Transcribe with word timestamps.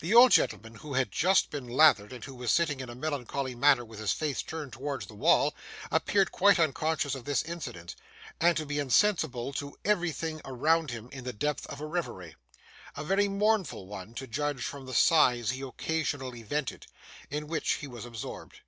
The 0.00 0.12
old 0.12 0.32
gentleman 0.32 0.74
who 0.74 0.94
had 0.94 1.12
just 1.12 1.50
been 1.50 1.68
lathered, 1.68 2.12
and 2.12 2.24
who 2.24 2.34
was 2.34 2.50
sitting 2.50 2.80
in 2.80 2.88
a 2.90 2.96
melancholy 2.96 3.54
manner 3.54 3.84
with 3.84 4.00
his 4.00 4.10
face 4.12 4.42
turned 4.42 4.72
towards 4.72 5.06
the 5.06 5.14
wall, 5.14 5.54
appeared 5.88 6.32
quite 6.32 6.58
unconscious 6.58 7.14
of 7.14 7.26
this 7.26 7.44
incident, 7.44 7.94
and 8.40 8.56
to 8.56 8.66
be 8.66 8.80
insensible 8.80 9.52
to 9.52 9.78
everything 9.84 10.40
around 10.44 10.90
him 10.90 11.08
in 11.12 11.22
the 11.22 11.32
depth 11.32 11.64
of 11.68 11.80
a 11.80 11.86
reverie 11.86 12.34
a 12.96 13.04
very 13.04 13.28
mournful 13.28 13.86
one, 13.86 14.14
to 14.14 14.26
judge 14.26 14.64
from 14.64 14.84
the 14.84 14.94
sighs 14.94 15.50
he 15.50 15.60
occasionally 15.62 16.42
vented 16.42 16.88
in 17.30 17.46
which 17.46 17.74
he 17.74 17.86
was 17.86 18.04
absorbed. 18.04 18.62